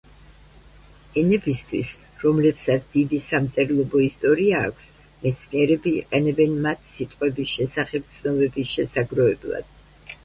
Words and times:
ენებისთვის, 1.21 1.91
რომლებსაც 2.23 2.87
დიდი 2.95 3.19
სამწერლობო 3.27 4.01
ისტორია 4.05 4.63
აქვს, 4.71 4.89
მეცნიერები 5.27 5.95
იყენებენ 6.01 6.57
მათ, 6.67 6.83
სიტყვების 6.99 7.55
შესახებ 7.59 8.13
ცნობების 8.19 8.75
შესაგროვებლად. 8.77 9.75